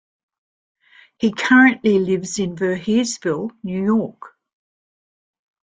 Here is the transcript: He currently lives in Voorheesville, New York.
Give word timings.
He 1.19 1.31
currently 1.31 1.99
lives 1.99 2.39
in 2.39 2.55
Voorheesville, 2.55 3.51
New 3.61 3.85
York. 3.85 4.35